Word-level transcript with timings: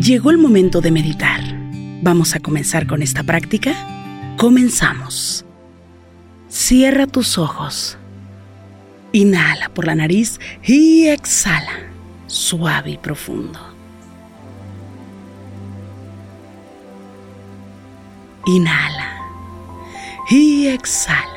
Llegó 0.00 0.30
el 0.30 0.36
momento 0.36 0.82
de 0.82 0.90
meditar. 0.90 1.40
¿Vamos 2.02 2.34
a 2.34 2.40
comenzar 2.40 2.86
con 2.86 3.00
esta 3.00 3.22
práctica? 3.22 3.74
Comenzamos. 4.36 5.46
Cierra 6.50 7.06
tus 7.06 7.38
ojos. 7.38 7.96
Inhala 9.12 9.70
por 9.70 9.86
la 9.86 9.94
nariz 9.94 10.38
y 10.62 11.06
exhala, 11.06 11.72
suave 12.26 12.90
y 12.90 12.98
profundo. 12.98 13.58
Inhala 18.44 19.16
y 20.28 20.66
exhala. 20.66 21.35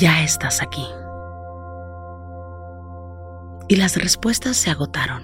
Ya 0.00 0.22
estás 0.22 0.62
aquí. 0.62 0.86
Y 3.68 3.76
las 3.76 3.96
respuestas 3.96 4.56
se 4.56 4.70
agotaron. 4.70 5.22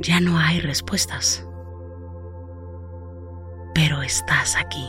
Ya 0.00 0.18
no 0.20 0.38
hay 0.38 0.60
respuestas. 0.60 1.46
Pero 3.74 4.02
estás 4.02 4.56
aquí. 4.56 4.88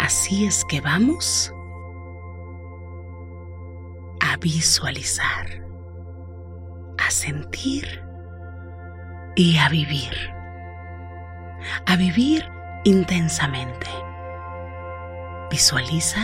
Así 0.00 0.44
es 0.44 0.64
que 0.64 0.80
vamos 0.80 1.52
a 4.20 4.36
visualizar, 4.38 5.46
a 6.98 7.10
sentir 7.10 8.02
y 9.36 9.56
a 9.58 9.68
vivir. 9.68 10.12
A 11.86 11.96
vivir 11.96 12.57
intensamente. 12.84 13.88
Visualiza 15.50 16.20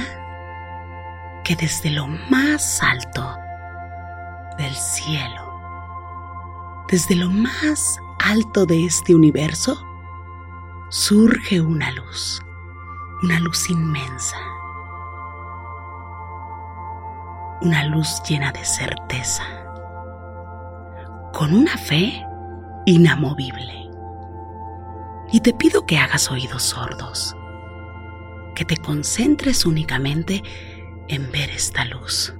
que 1.44 1.56
desde 1.56 1.90
lo 1.90 2.06
más 2.06 2.82
alto 2.82 3.36
del 4.58 4.74
cielo, 4.74 6.84
desde 6.88 7.14
lo 7.14 7.30
más 7.30 7.98
alto 8.24 8.66
de 8.66 8.86
este 8.86 9.14
universo, 9.14 9.84
surge 10.90 11.60
una 11.60 11.90
luz, 11.92 12.42
una 13.22 13.40
luz 13.40 13.68
inmensa, 13.68 14.36
una 17.62 17.84
luz 17.84 18.22
llena 18.28 18.52
de 18.52 18.64
certeza, 18.64 19.42
con 21.32 21.54
una 21.54 21.76
fe 21.76 22.24
inamovible 22.86 23.83
y 25.34 25.40
te 25.40 25.52
pido 25.52 25.84
que 25.84 25.98
hagas 25.98 26.30
oídos 26.30 26.62
sordos, 26.62 27.36
que 28.54 28.64
te 28.64 28.76
concentres 28.76 29.66
únicamente 29.66 30.44
en 31.08 31.28
ver 31.32 31.50
esta 31.50 31.84
luz. 31.86 32.32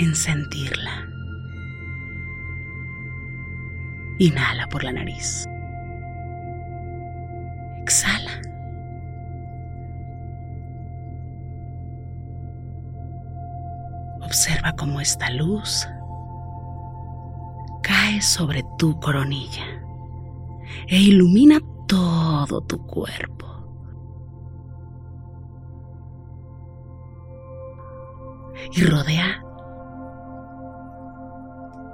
En 0.00 0.12
sentirla. 0.16 1.08
Inhala 4.18 4.66
por 4.66 4.82
la 4.82 4.90
nariz. 4.90 5.46
Exhala. 7.80 8.42
Observa 14.20 14.72
cómo 14.72 15.00
esta 15.00 15.30
luz 15.30 15.86
sobre 18.22 18.64
tu 18.78 18.98
coronilla 19.00 19.64
e 20.88 20.96
ilumina 20.96 21.58
todo 21.86 22.60
tu 22.62 22.86
cuerpo. 22.86 23.46
Y 28.72 28.84
rodea 28.84 29.42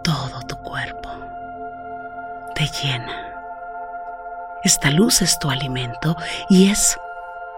todo 0.05 0.41
tu 0.47 0.57
cuerpo. 0.59 1.09
Te 2.55 2.67
llena. 2.67 3.35
Esta 4.65 4.91
luz 4.91 5.23
es 5.23 5.39
tu 5.39 5.51
alimento 5.51 6.17
y 6.51 6.69
es 6.71 6.99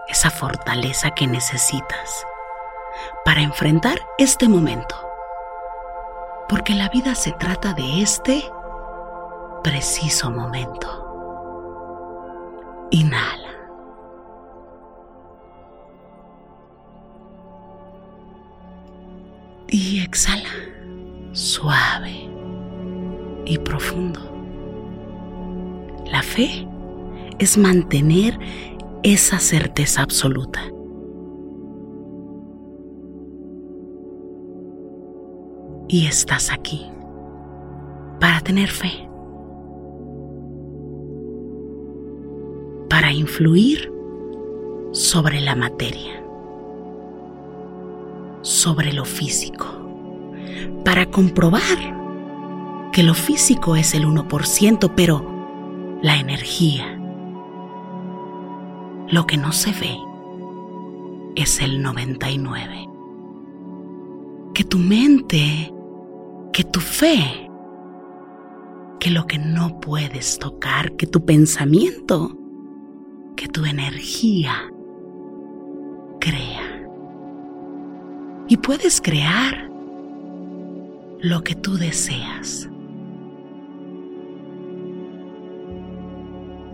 esa 0.07 0.31
fortaleza 0.31 1.11
que 1.11 1.27
necesitas 1.27 2.25
para 3.25 3.41
enfrentar 3.41 3.99
este 4.17 4.47
momento 4.47 5.11
porque 6.51 6.75
la 6.75 6.89
vida 6.89 7.15
se 7.15 7.31
trata 7.31 7.73
de 7.73 8.01
este 8.01 8.43
preciso 9.63 10.29
momento. 10.29 10.87
Inhala. 12.91 13.49
Y 19.67 20.01
exhala, 20.01 20.49
suave 21.31 22.29
y 23.45 23.57
profundo. 23.59 24.19
La 26.11 26.21
fe 26.21 26.67
es 27.39 27.57
mantener 27.57 28.37
esa 29.03 29.39
certeza 29.39 30.01
absoluta 30.01 30.61
y 35.91 36.05
estás 36.05 36.51
aquí 36.51 36.89
para 38.19 38.39
tener 38.39 38.69
fe, 38.69 39.09
influir 43.11 43.91
sobre 44.91 45.39
la 45.41 45.55
materia, 45.55 46.23
sobre 48.41 48.93
lo 48.93 49.05
físico, 49.05 49.65
para 50.83 51.05
comprobar 51.05 52.89
que 52.91 53.03
lo 53.03 53.13
físico 53.13 53.75
es 53.75 53.93
el 53.93 54.05
1%, 54.05 54.93
pero 54.95 55.99
la 56.01 56.17
energía, 56.17 56.99
lo 59.07 59.25
que 59.27 59.37
no 59.37 59.51
se 59.51 59.71
ve, 59.71 59.97
es 61.35 61.61
el 61.61 61.83
99%. 61.83 62.89
Que 64.53 64.63
tu 64.65 64.77
mente 64.77 65.71
que 66.51 66.63
tu 66.63 66.79
fe, 66.79 67.49
que 68.99 69.09
lo 69.09 69.25
que 69.25 69.37
no 69.37 69.79
puedes 69.79 70.37
tocar, 70.37 70.95
que 70.95 71.07
tu 71.07 71.25
pensamiento, 71.25 72.37
que 73.41 73.47
tu 73.47 73.65
energía 73.65 74.53
crea. 76.19 76.85
Y 78.47 78.55
puedes 78.57 79.01
crear 79.01 79.67
lo 81.21 81.41
que 81.41 81.55
tú 81.55 81.75
deseas. 81.75 82.69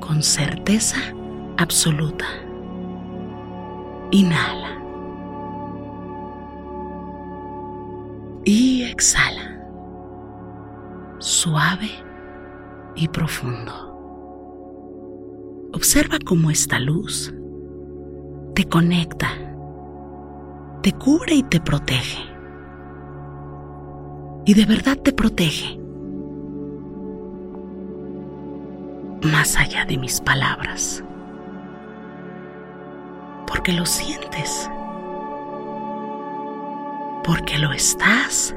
Con 0.02 0.22
certeza 0.22 0.98
absoluta. 1.56 2.26
Inhala. 4.12 4.84
Y 8.44 8.84
exhala 8.84 9.58
suave 11.20 11.92
y 12.98 13.08
profundo. 13.08 13.87
Observa 15.78 16.18
cómo 16.26 16.50
esta 16.50 16.80
luz 16.80 17.32
te 18.56 18.66
conecta, 18.66 19.28
te 20.82 20.92
cubre 20.92 21.36
y 21.36 21.44
te 21.44 21.62
protege. 21.62 22.18
y 24.44 24.56
de 24.56 24.66
verdad 24.66 24.98
te 24.98 25.14
protege. 25.14 25.80
Más 29.22 29.56
allá 29.56 29.86
de 29.86 29.98
mis 29.98 30.20
palabras. 30.20 31.04
Porque 33.46 33.72
lo 33.72 33.86
sientes. 33.86 34.68
Porque 37.24 37.60
lo 37.60 37.72
estás 37.72 38.56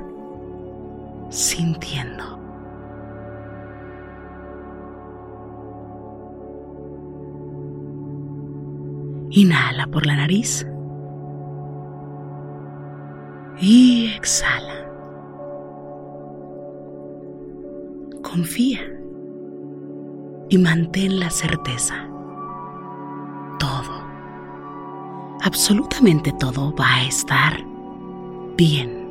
sintiendo. 1.28 2.39
Inhala 9.30 9.86
por 9.86 10.06
la 10.06 10.16
nariz. 10.16 10.66
Y 13.60 14.12
exhala. 14.16 14.86
Confía 18.22 18.80
y 20.48 20.58
mantén 20.58 21.20
la 21.20 21.30
certeza. 21.30 22.08
Todo, 23.58 24.02
absolutamente 25.42 26.32
todo 26.38 26.74
va 26.74 26.94
a 26.96 27.04
estar 27.04 27.64
bien. 28.56 29.08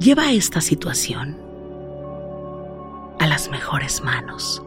Lleva 0.00 0.32
esta 0.32 0.60
situación 0.60 1.36
a 3.20 3.26
las 3.26 3.50
mejores 3.50 4.02
manos. 4.02 4.62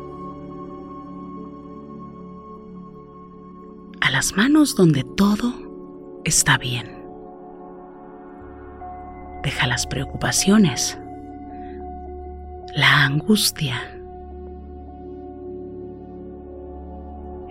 Las 4.21 4.37
manos 4.37 4.75
donde 4.75 5.03
todo 5.17 5.51
está 6.25 6.59
bien. 6.59 6.85
Deja 9.41 9.65
las 9.65 9.87
preocupaciones, 9.87 10.95
la 12.75 13.05
angustia 13.05 13.77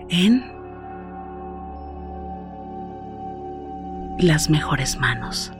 en 0.07 0.41
las 4.19 4.49
mejores 4.49 4.97
manos. 4.97 5.51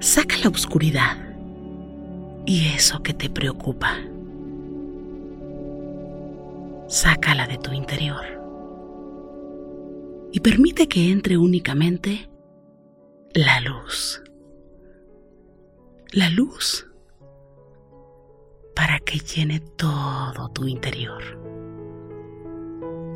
Saca 0.00 0.36
la 0.44 0.50
oscuridad 0.50 1.25
eso 2.76 3.02
que 3.02 3.14
te 3.14 3.30
preocupa. 3.30 3.98
Sácala 6.88 7.46
de 7.46 7.56
tu 7.56 7.72
interior 7.72 8.24
y 10.30 10.40
permite 10.40 10.86
que 10.86 11.10
entre 11.10 11.38
únicamente 11.38 12.28
la 13.32 13.60
luz. 13.60 14.22
La 16.12 16.28
luz 16.28 16.86
para 18.74 18.98
que 19.00 19.20
llene 19.20 19.60
todo 19.60 20.50
tu 20.50 20.66
interior, 20.66 21.22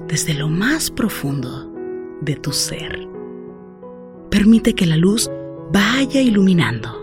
desde 0.09 0.33
lo 0.33 0.49
más 0.49 0.91
profundo 0.91 1.71
de 2.23 2.37
tu 2.37 2.53
ser. 2.53 3.07
Permite 4.31 4.75
que 4.75 4.87
la 4.87 4.97
luz 4.97 5.31
vaya 5.71 6.23
iluminando. 6.23 7.00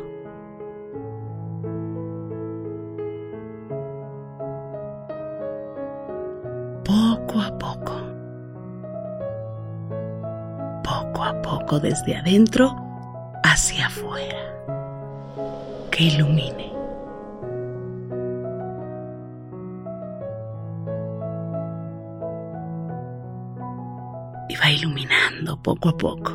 Poco 6.97 7.39
a 7.39 7.51
poco. 7.59 7.93
Poco 10.83 11.23
a 11.23 11.41
poco 11.43 11.79
desde 11.79 12.15
adentro 12.15 12.75
hacia 13.43 13.85
afuera. 13.85 14.39
Que 15.91 16.05
ilumine. 16.05 16.73
Y 24.49 24.55
va 24.55 24.71
iluminando 24.71 25.61
poco 25.61 25.89
a 25.89 25.97
poco 25.97 26.31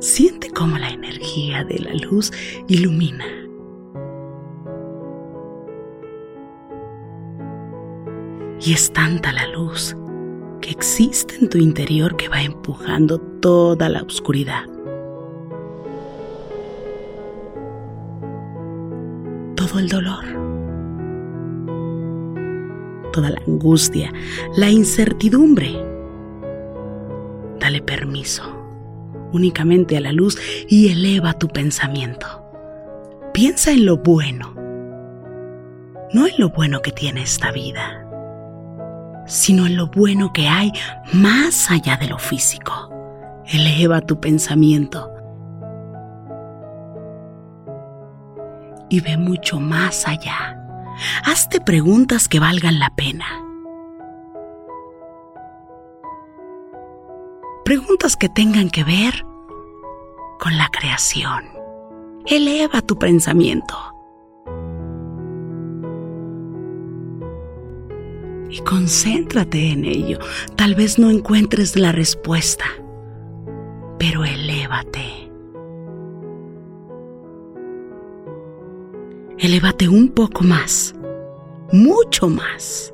Siente 0.00 0.50
cómo 0.50 0.76
la 0.76 0.90
energía 0.90 1.64
de 1.64 1.78
la 1.78 1.94
luz 1.94 2.30
ilumina. 2.68 3.45
Y 8.60 8.72
es 8.72 8.92
tanta 8.92 9.32
la 9.32 9.46
luz 9.48 9.96
que 10.60 10.70
existe 10.70 11.36
en 11.36 11.48
tu 11.48 11.58
interior 11.58 12.16
que 12.16 12.28
va 12.28 12.42
empujando 12.42 13.18
toda 13.18 13.88
la 13.88 14.02
oscuridad. 14.02 14.64
Todo 19.56 19.78
el 19.78 19.88
dolor, 19.88 20.24
toda 23.12 23.30
la 23.30 23.40
angustia, 23.46 24.12
la 24.56 24.70
incertidumbre. 24.70 25.76
Dale 27.60 27.82
permiso 27.82 28.56
únicamente 29.32 29.96
a 29.96 30.00
la 30.00 30.12
luz 30.12 30.38
y 30.68 30.90
eleva 30.90 31.34
tu 31.34 31.48
pensamiento. 31.48 32.26
Piensa 33.32 33.70
en 33.70 33.84
lo 33.84 33.98
bueno, 33.98 34.54
no 36.12 36.26
en 36.26 36.34
lo 36.38 36.50
bueno 36.50 36.80
que 36.80 36.92
tiene 36.92 37.22
esta 37.22 37.52
vida, 37.52 38.05
sino 39.26 39.66
en 39.66 39.76
lo 39.76 39.88
bueno 39.88 40.32
que 40.32 40.48
hay 40.48 40.72
más 41.12 41.70
allá 41.70 41.96
de 41.96 42.08
lo 42.08 42.18
físico. 42.18 42.90
Eleva 43.46 44.00
tu 44.00 44.20
pensamiento 44.20 45.10
y 48.88 49.00
ve 49.00 49.16
mucho 49.16 49.60
más 49.60 50.06
allá. 50.06 50.62
Hazte 51.24 51.60
preguntas 51.60 52.28
que 52.28 52.40
valgan 52.40 52.78
la 52.78 52.90
pena. 52.90 53.26
preguntas 57.66 58.16
que 58.16 58.28
tengan 58.28 58.70
que 58.70 58.84
ver 58.84 59.26
con 60.38 60.56
la 60.56 60.68
creación. 60.68 61.46
Eleva 62.24 62.80
tu 62.80 62.96
pensamiento. 62.96 63.76
Y 68.50 68.60
concéntrate 68.60 69.70
en 69.70 69.84
ello. 69.84 70.18
Tal 70.56 70.74
vez 70.74 70.98
no 70.98 71.10
encuentres 71.10 71.76
la 71.76 71.92
respuesta, 71.92 72.64
pero 73.98 74.24
elévate. 74.24 75.30
Elévate 79.38 79.88
un 79.88 80.08
poco 80.08 80.44
más, 80.44 80.94
mucho 81.72 82.28
más. 82.28 82.92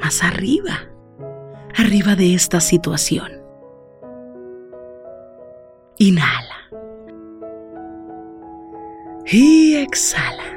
Más 0.00 0.22
arriba 0.22 0.90
arriba 1.80 2.14
de 2.14 2.34
esta 2.34 2.60
situación. 2.60 3.30
Inhala. 5.98 6.56
Y 9.26 9.76
exhala, 9.76 10.49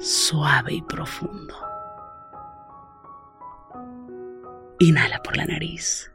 suave 0.00 0.74
y 0.74 0.82
profundo. 0.82 1.54
Inhala 4.78 5.22
por 5.22 5.36
la 5.36 5.46
nariz. 5.46 6.10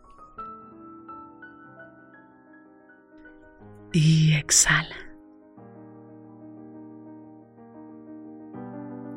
Y 3.93 4.33
exhala. 4.33 4.95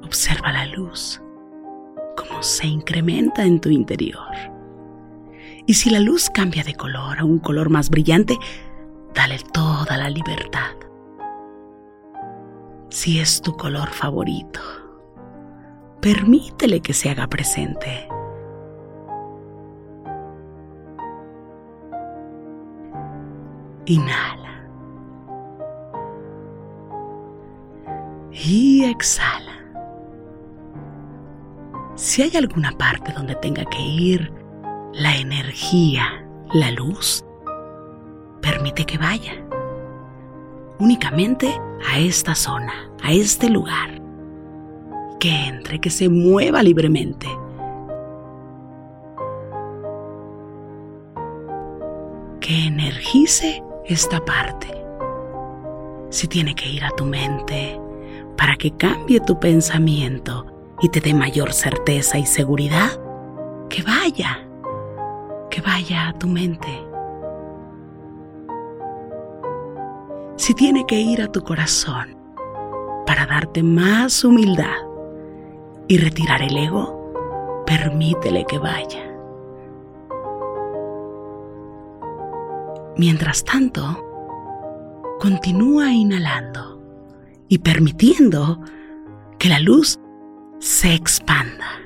Observa 0.05 0.53
la 0.53 0.67
luz, 0.67 1.21
cómo 2.17 2.43
se 2.43 2.67
incrementa 2.67 3.45
en 3.45 3.61
tu 3.61 3.71
interior. 3.71 4.35
Y 5.67 5.75
si 5.75 5.91
la 5.91 6.01
luz 6.01 6.31
cambia 6.33 6.63
de 6.63 6.75
color 6.75 7.19
a 7.19 7.25
un 7.25 7.39
color 7.39 7.69
más 7.69 7.91
brillante, 7.91 8.39
dale 9.15 9.39
toda 9.53 9.97
la 9.97 10.09
libertad. 10.09 10.78
Si 13.01 13.21
es 13.21 13.41
tu 13.41 13.57
color 13.57 13.91
favorito, 13.91 14.59
permítele 16.01 16.81
que 16.81 16.93
se 16.93 17.09
haga 17.09 17.29
presente. 17.29 18.09
Inhala. 23.87 24.69
Y 28.33 28.83
exhala. 28.87 29.55
Si 31.95 32.23
hay 32.23 32.37
alguna 32.37 32.73
parte 32.73 33.13
donde 33.13 33.37
tenga 33.37 33.65
que 33.67 33.81
ir, 33.81 34.33
la 34.93 35.15
energía, 35.15 36.29
la 36.53 36.73
luz, 36.73 37.25
permite 38.43 38.85
que 38.85 38.99
vaya 38.99 39.48
únicamente 40.79 41.61
a 41.91 41.99
esta 41.99 42.35
zona, 42.35 42.91
a 43.03 43.13
este 43.13 43.51
lugar. 43.51 44.01
Que 45.21 45.47
entre, 45.47 45.81
que 45.81 45.91
se 45.91 46.09
mueva 46.09 46.63
libremente. 46.63 47.27
Que 52.41 52.67
energice 52.67 53.63
esta 53.87 54.25
parte. 54.25 54.69
Si 56.11 56.27
tiene 56.29 56.55
que 56.55 56.69
ir 56.69 56.85
a 56.85 56.91
tu 56.91 57.05
mente 57.05 57.79
para 58.37 58.57
que 58.57 58.71
cambie 58.71 59.21
tu 59.21 59.39
pensamiento 59.39 60.47
y 60.81 60.89
te 60.89 61.01
dé 61.01 61.13
mayor 61.13 61.53
certeza 61.53 62.19
y 62.19 62.25
seguridad, 62.25 62.91
que 63.69 63.83
vaya, 63.83 64.47
que 65.51 65.61
vaya 65.61 66.09
a 66.09 66.13
tu 66.13 66.29
mente. 66.29 66.88
Si 70.39 70.55
tiene 70.55 70.87
que 70.87 71.01
ir 71.01 71.21
a 71.21 71.27
tu 71.27 71.43
corazón 71.43 72.17
para 73.07 73.27
darte 73.27 73.61
más 73.65 74.23
humildad 74.23 74.77
y 75.89 75.99
retirar 75.99 76.43
el 76.43 76.57
ego, 76.57 77.65
permítele 77.67 78.45
que 78.49 78.57
vaya. 78.57 79.05
Mientras 82.97 83.45
tanto, 83.45 83.83
continúa 85.19 85.93
inhalando 85.93 86.81
y 87.49 87.59
permitiendo 87.59 88.61
que 89.41 89.49
la 89.49 89.59
luz 89.59 89.99
se 90.61 90.95
expanda. 90.95 91.81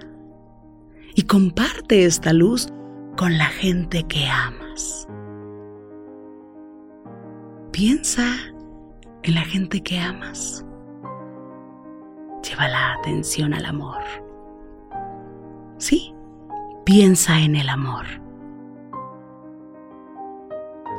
Y 1.15 1.23
comparte 1.23 2.05
esta 2.05 2.35
luz 2.35 2.69
con 3.17 3.39
la 3.39 3.47
gente 3.47 4.05
que 4.05 4.29
amas. 4.29 5.09
Piensa 7.73 8.37
en 9.23 9.35
la 9.35 9.41
gente 9.41 9.83
que 9.83 9.99
amas. 9.99 10.63
Lleva 12.47 12.69
la 12.69 12.93
atención 12.93 13.55
al 13.55 13.65
amor. 13.65 14.03
Sí, 15.79 16.15
piensa 16.85 17.41
en 17.41 17.57
el 17.57 17.71
amor. 17.71 18.05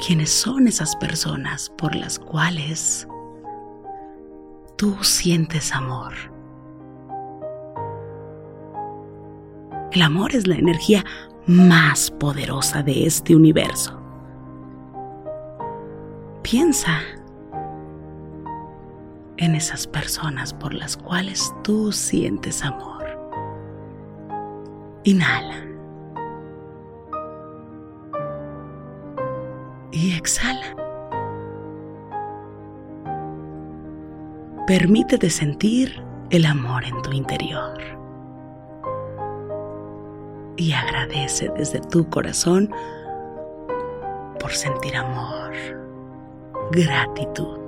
¿Quiénes 0.03 0.31
son 0.31 0.67
esas 0.67 0.95
personas 0.95 1.69
por 1.77 1.93
las 1.93 2.17
cuales 2.17 3.07
tú 4.75 4.95
sientes 5.03 5.75
amor? 5.75 6.13
El 9.91 10.01
amor 10.01 10.33
es 10.33 10.47
la 10.47 10.55
energía 10.55 11.05
más 11.45 12.09
poderosa 12.09 12.81
de 12.81 13.05
este 13.05 13.35
universo. 13.35 14.02
Piensa 16.53 16.99
en 19.37 19.55
esas 19.55 19.87
personas 19.87 20.53
por 20.53 20.75
las 20.75 20.95
cuales 20.95 21.51
tú 21.63 21.91
sientes 21.91 22.63
amor. 22.63 23.07
Inhala. 25.03 25.65
Y 29.91 30.15
exhala. 30.15 30.75
Permítete 34.67 35.31
sentir 35.31 36.03
el 36.29 36.45
amor 36.45 36.85
en 36.85 37.01
tu 37.01 37.13
interior 37.13 37.81
y 40.57 40.71
agradece 40.73 41.49
desde 41.57 41.79
tu 41.79 42.07
corazón 42.11 42.69
por 44.39 44.51
sentir 44.51 44.95
amor, 44.95 45.82
gratitud. 46.73 47.59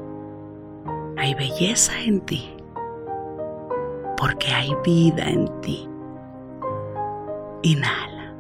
Hay 1.18 1.34
belleza 1.36 1.94
en 2.02 2.20
ti, 2.22 2.56
porque 4.18 4.48
hay 4.52 4.76
vida 4.84 5.24
en 5.24 5.48
ti. 5.62 5.88
Inhala. 7.62 8.34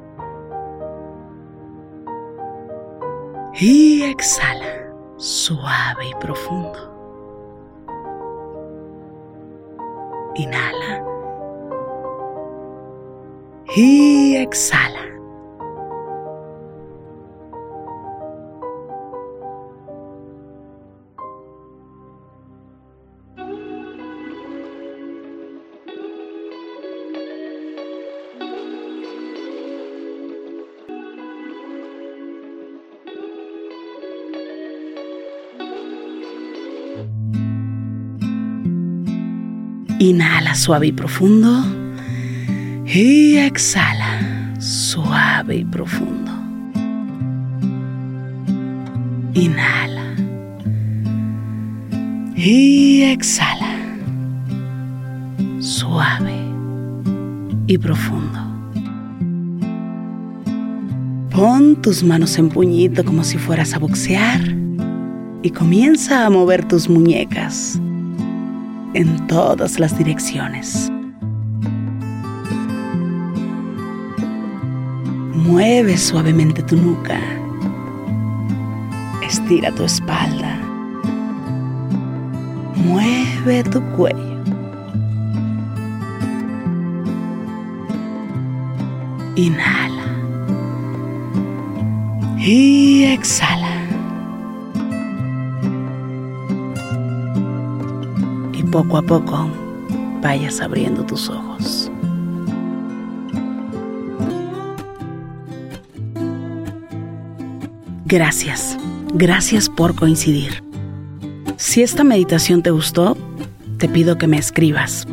Y 3.53 4.03
exhala, 4.03 4.91
suave 5.17 6.09
y 6.09 6.13
profundo. 6.15 6.91
Inhala 10.35 11.05
y 13.75 14.35
exhala. 14.35 15.14
Inhala 40.05 40.53
suave 40.53 40.85
y 40.85 40.91
profundo. 40.91 41.65
Y 42.85 43.37
exhala 43.37 44.53
suave 44.59 45.55
y 45.55 45.65
profundo. 45.65 46.31
Inhala. 49.33 50.15
Y 52.35 53.01
exhala. 53.01 53.73
Suave 55.59 56.35
y 57.65 57.75
profundo. 57.79 58.39
Pon 61.31 61.81
tus 61.81 62.03
manos 62.03 62.37
en 62.37 62.49
puñito 62.49 63.03
como 63.03 63.23
si 63.23 63.39
fueras 63.39 63.73
a 63.73 63.79
boxear 63.79 64.55
y 65.41 65.49
comienza 65.49 66.27
a 66.27 66.29
mover 66.29 66.63
tus 66.67 66.87
muñecas 66.87 67.81
en 68.95 69.27
todas 69.27 69.77
las 69.77 69.97
direcciones. 69.97 70.89
Mueve 75.33 75.97
suavemente 75.97 76.63
tu 76.63 76.77
nuca. 76.77 77.19
Estira 79.21 79.69
tu 79.71 79.83
espalda. 79.83 80.57
Mueve 82.75 83.63
tu 83.65 83.81
cuello. 83.97 84.43
Inhala. 89.35 90.05
Y 92.37 93.03
exhala. 93.03 93.74
Poco 98.75 98.97
a 98.97 99.01
poco 99.03 99.49
vayas 100.21 100.59
abriendo 100.59 101.05
tus 101.05 101.29
ojos. 101.29 101.89
Gracias, 108.03 108.77
gracias 109.13 109.69
por 109.69 109.95
coincidir. 109.95 110.61
Si 111.55 111.83
esta 111.83 112.03
meditación 112.03 112.63
te 112.63 112.71
gustó, 112.71 113.17
te 113.77 113.87
pido 113.87 114.17
que 114.17 114.27
me 114.27 114.37
escribas, 114.37 115.07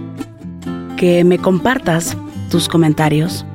que 0.97 1.23
me 1.23 1.38
compartas 1.38 2.16
tus 2.50 2.69
comentarios. 2.69 3.47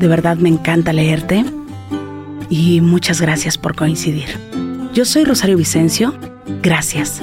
De 0.00 0.08
verdad 0.08 0.38
me 0.38 0.48
encanta 0.48 0.92
leerte 0.92 1.44
y 2.50 2.80
muchas 2.80 3.20
gracias 3.20 3.58
por 3.58 3.76
coincidir. 3.76 4.26
Yo 4.92 5.04
soy 5.04 5.22
Rosario 5.22 5.56
Vicencio, 5.56 6.14
gracias, 6.62 7.22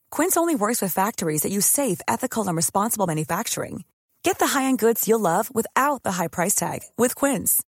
Quince 0.11 0.35
only 0.35 0.55
works 0.55 0.81
with 0.81 0.93
factories 0.93 1.43
that 1.43 1.51
use 1.51 1.65
safe, 1.65 2.01
ethical, 2.07 2.47
and 2.47 2.57
responsible 2.57 3.07
manufacturing. 3.07 3.85
Get 4.23 4.39
the 4.39 4.47
high-end 4.47 4.77
goods 4.77 5.07
you'll 5.07 5.19
love 5.19 5.49
without 5.55 6.03
the 6.03 6.11
high 6.13 6.27
price 6.27 6.53
tag 6.53 6.79
with 6.97 7.15
Quince. 7.15 7.63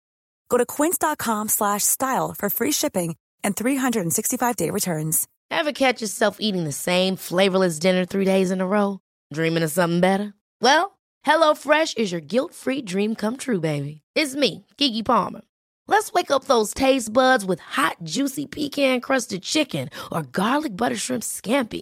Go 0.48 0.58
to 0.58 0.66
quince.com/style 0.66 2.36
for 2.38 2.50
free 2.50 2.72
shipping 2.72 3.16
and 3.44 3.56
365-day 3.56 4.70
returns. 4.70 5.28
Ever 5.52 5.72
catch 5.74 6.02
yourself 6.02 6.38
eating 6.40 6.64
the 6.64 6.72
same 6.72 7.16
flavorless 7.18 7.80
dinner 7.80 8.06
three 8.06 8.26
days 8.26 8.52
in 8.52 8.62
a 8.62 8.68
row? 8.68 9.00
Dreaming 9.34 9.64
of 9.64 9.72
something 9.72 10.00
better? 10.00 10.34
Well, 10.62 10.98
HelloFresh 11.26 11.98
is 11.98 12.12
your 12.12 12.22
guilt-free 12.22 12.84
dream 12.84 13.16
come 13.16 13.36
true, 13.38 13.60
baby. 13.60 14.02
It's 14.16 14.36
me, 14.36 14.66
Gigi 14.78 15.04
Palmer. 15.04 15.42
Let's 15.88 16.14
wake 16.14 16.32
up 16.32 16.46
those 16.46 16.74
taste 16.74 17.12
buds 17.12 17.44
with 17.46 17.60
hot, 17.60 17.98
juicy 18.04 18.46
pecan 18.46 19.02
crusted 19.02 19.42
chicken 19.44 19.90
or 20.12 20.22
garlic 20.24 20.78
butter 20.78 20.96
shrimp 20.96 21.24
scampi. 21.24 21.82